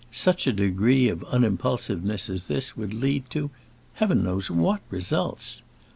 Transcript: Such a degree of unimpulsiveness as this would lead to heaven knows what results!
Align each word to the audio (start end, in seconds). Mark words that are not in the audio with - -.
Such 0.11 0.47
a 0.47 0.51
degree 0.51 1.09
of 1.09 1.23
unimpulsiveness 1.27 2.27
as 2.27 2.45
this 2.45 2.75
would 2.75 2.91
lead 2.91 3.29
to 3.29 3.51
heaven 3.93 4.23
knows 4.23 4.49
what 4.49 4.81
results! 4.89 5.61